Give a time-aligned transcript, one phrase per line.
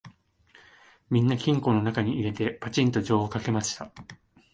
[1.11, 3.91] みんな金庫のなかに入れて、ぱちんと錠をかけました